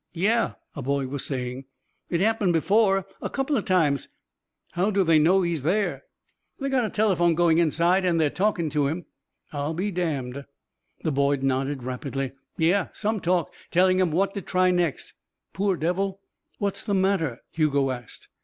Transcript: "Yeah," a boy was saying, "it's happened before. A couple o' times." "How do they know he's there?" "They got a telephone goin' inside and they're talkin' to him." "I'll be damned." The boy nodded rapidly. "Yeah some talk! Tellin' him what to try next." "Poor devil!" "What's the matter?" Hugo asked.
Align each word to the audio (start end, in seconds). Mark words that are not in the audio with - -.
"Yeah," 0.15 0.53
a 0.75 0.81
boy 0.81 1.05
was 1.05 1.23
saying, 1.23 1.65
"it's 2.09 2.23
happened 2.23 2.53
before. 2.53 3.05
A 3.21 3.29
couple 3.29 3.55
o' 3.55 3.61
times." 3.61 4.07
"How 4.71 4.89
do 4.89 5.03
they 5.03 5.19
know 5.19 5.43
he's 5.43 5.61
there?" 5.61 6.05
"They 6.59 6.69
got 6.69 6.83
a 6.83 6.89
telephone 6.89 7.35
goin' 7.35 7.59
inside 7.59 8.03
and 8.03 8.19
they're 8.19 8.31
talkin' 8.31 8.71
to 8.71 8.87
him." 8.87 9.05
"I'll 9.53 9.75
be 9.75 9.91
damned." 9.91 10.43
The 11.03 11.11
boy 11.11 11.35
nodded 11.43 11.83
rapidly. 11.83 12.31
"Yeah 12.57 12.87
some 12.93 13.19
talk! 13.19 13.53
Tellin' 13.69 13.99
him 13.99 14.09
what 14.09 14.33
to 14.33 14.41
try 14.41 14.71
next." 14.71 15.13
"Poor 15.53 15.77
devil!" 15.77 16.21
"What's 16.57 16.83
the 16.83 16.95
matter?" 16.95 17.41
Hugo 17.51 17.91
asked. 17.91 18.27